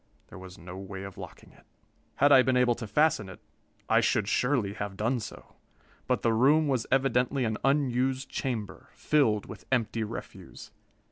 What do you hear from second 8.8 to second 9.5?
filled